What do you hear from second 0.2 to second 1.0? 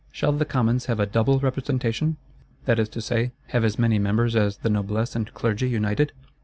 the Commons have